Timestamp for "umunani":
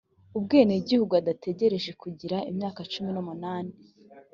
3.23-3.73